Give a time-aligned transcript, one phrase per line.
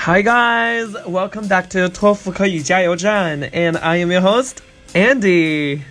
[0.00, 4.56] Hi guys, welcome back to 托福口语加油站 and I am your host,
[4.94, 5.82] Andy.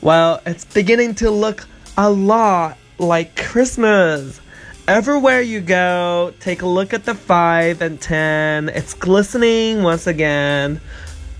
[0.00, 1.66] Well, it's beginning to look
[1.96, 4.40] a lot like Christmas.
[4.86, 8.70] Everywhere you go, take a look at the 5 and 10.
[8.70, 10.80] It's glistening once again.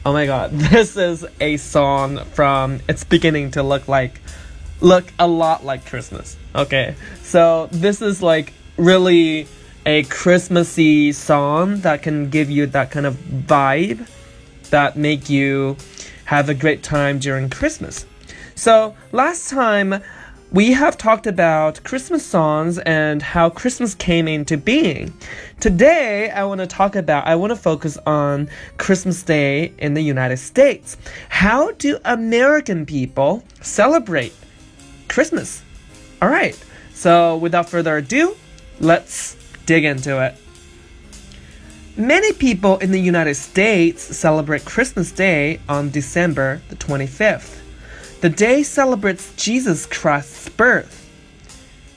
[0.04, 4.20] Oh my god, this is a song from It's Beginning to Look Like
[4.80, 6.36] look a lot like Christmas.
[6.54, 6.94] Okay.
[7.22, 9.46] So this is like really
[9.85, 14.07] a Christmassy song that can give you that kind of vibe
[14.69, 15.75] that make you
[16.25, 18.05] have a great time during Christmas.
[18.55, 20.01] So last time
[20.51, 25.11] we have talked about Christmas songs and how Christmas came into being.
[25.59, 30.01] Today, I want to talk about, I want to focus on Christmas Day in the
[30.01, 30.95] United States.
[31.27, 34.33] How do American people celebrate
[35.07, 35.63] Christmas?
[36.21, 36.57] All right,
[36.93, 38.37] so without further ado,
[38.79, 40.35] let's dig into it.
[41.95, 47.59] Many people in the United States celebrate Christmas Day on December the 25th.
[48.21, 51.01] The day celebrates Jesus Christ's birth.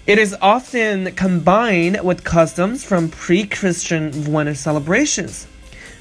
[0.07, 5.47] It is often combined with customs from pre Christian winter celebrations.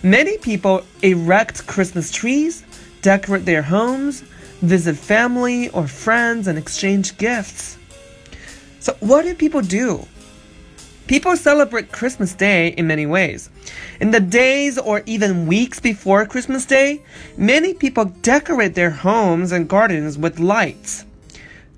[0.03, 2.63] Many people erect Christmas trees,
[3.01, 4.21] decorate their homes,
[4.61, 7.77] visit family or friends, and exchange gifts.
[8.79, 10.05] So, what do people do?
[11.07, 13.51] People celebrate Christmas Day in many ways.
[14.01, 17.03] In the days or even weeks before Christmas Day,
[17.37, 21.05] many people decorate their homes and gardens with lights,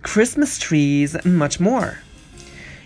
[0.01, 1.99] Christmas trees, and much more.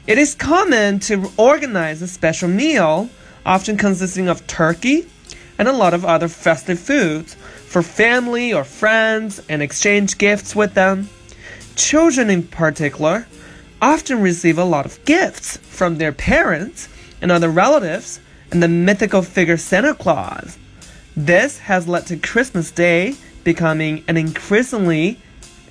[0.08, 3.12] It is common to organize a special meal,
[3.46, 5.08] often consisting of turkey
[5.60, 10.74] and a lot of other festive foods, for family or friends and exchange gifts with
[10.74, 11.08] them.
[11.76, 13.28] Children, in particular,
[13.82, 16.88] often receive a lot of gifts from their parents
[17.22, 18.20] and other relatives
[18.52, 20.58] and the mythical figure Santa Claus.
[21.16, 25.20] This has led to Christmas Day becoming an increasingly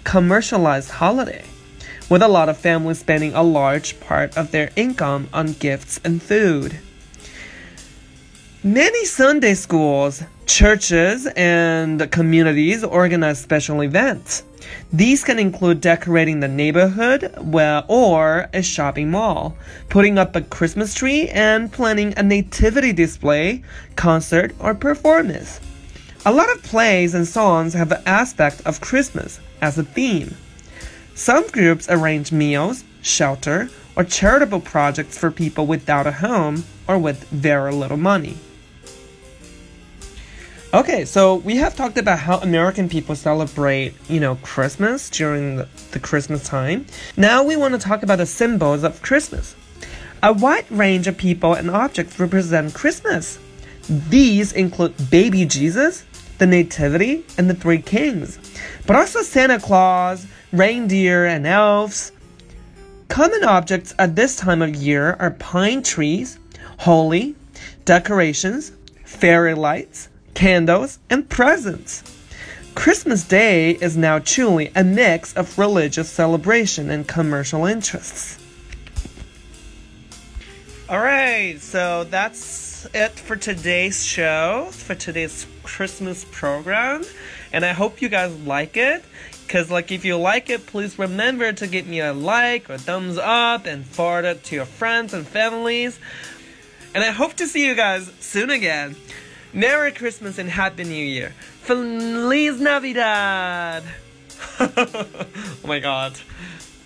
[0.05, 1.45] commercialized holiday,
[2.09, 6.23] with a lot of families spending a large part of their income on gifts and
[6.23, 6.79] food.
[8.63, 14.43] Many Sunday schools, churches, and communities organize special events.
[14.93, 17.33] These can include decorating the neighborhood
[17.89, 19.57] or a shopping mall,
[19.89, 23.63] putting up a Christmas tree, and planning a nativity display,
[23.95, 25.61] concert, or performance.
[26.27, 30.37] A lot of plays and songs have the aspect of Christmas as a theme.
[31.15, 37.23] Some groups arrange meals, shelter, or charitable projects for people without a home or with
[37.29, 38.37] very little money.
[40.73, 45.69] Okay, so we have talked about how American people celebrate, you know, Christmas during the,
[45.91, 46.87] the, Christmas time.
[47.17, 49.57] Now we want to talk about the symbols of Christmas.
[50.23, 53.41] A wide range of people and objects represent Christmas.
[53.89, 56.05] These include baby Jesus,
[56.39, 58.39] the Nativity, and the Three Kings,
[58.87, 62.13] but also Santa Claus, reindeer, and elves.
[63.09, 66.39] Common objects at this time of year are pine trees,
[66.79, 67.35] holly,
[67.85, 68.71] decorations,
[69.05, 70.10] fairy lights,
[70.41, 72.03] candles, and presents.
[72.75, 78.39] Christmas Day is now truly a mix of religious celebration and commercial interests.
[80.89, 87.05] Alright, so that's it for today's show, for today's Christmas program.
[87.53, 89.05] And I hope you guys like it.
[89.47, 93.19] Because, like, if you like it, please remember to give me a like or thumbs
[93.19, 96.01] up and forward it to your friends and families.
[96.95, 98.97] And I hope to see you guys soon again.
[99.53, 101.35] Merry Christmas and Happy New Year.
[101.63, 103.83] Feliz Navidad.
[104.61, 105.07] oh
[105.65, 106.19] my god.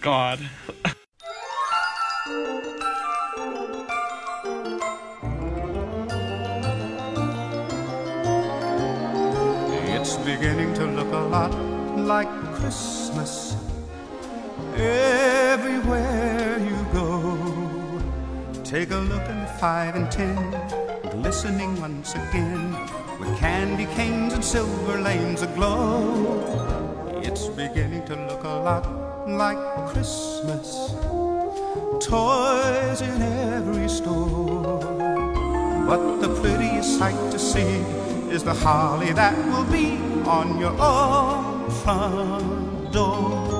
[0.00, 0.40] God.
[10.04, 11.50] it's beginning to look a lot
[11.96, 13.56] like Christmas
[14.76, 16.13] everywhere.
[18.74, 20.34] Take a look at the five and ten
[21.22, 22.72] glistening once again
[23.20, 27.20] with candy canes and silver lanes aglow.
[27.22, 28.84] It's beginning to look a lot
[29.28, 29.62] like
[29.92, 30.90] Christmas.
[32.04, 34.80] Toys in every store.
[35.86, 37.78] But the prettiest sight to see
[38.34, 43.53] is the holly that will be on your own front door.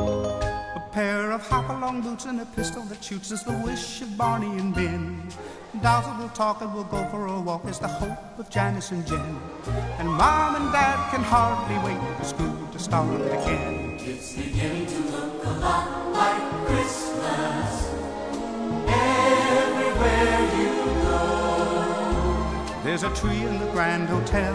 [0.94, 4.46] A pair of hop-along boots and a pistol that shoots is the wish of Barney
[4.60, 5.28] and Ben.
[5.82, 9.04] Dolls will talk and we'll go for a walk is the hope of Janice and
[9.04, 9.40] Jen.
[9.98, 13.98] And Mom and Dad can hardly wait for school to start again.
[13.98, 17.90] It's beginning to look a lot like Christmas
[18.86, 20.70] everywhere you
[21.02, 22.82] go.
[22.84, 24.54] There's a tree in the Grand Hotel,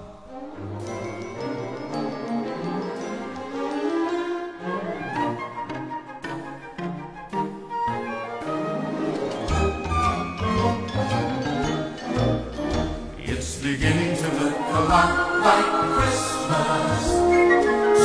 [13.71, 15.11] Beginning to look a lot
[15.47, 17.03] Like Christmas.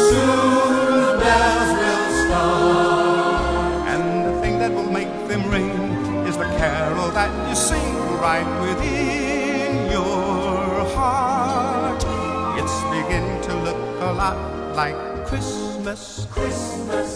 [0.08, 3.88] Soon the bells will start.
[3.92, 5.70] And the thing that will make them ring
[6.28, 7.96] is the carol that you sing
[8.26, 12.02] right within your heart.
[12.60, 14.38] It's beginning to look a lot
[14.76, 14.96] like
[15.26, 17.15] Christmas, Christmas.